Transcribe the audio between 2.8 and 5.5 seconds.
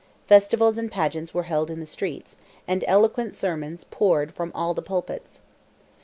eloquent sermons poured from all the pulpits.